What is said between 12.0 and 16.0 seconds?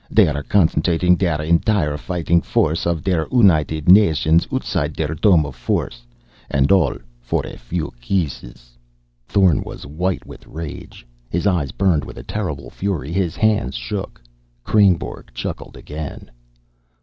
with a terrible fury. His hands shook. Kreynborg chuckled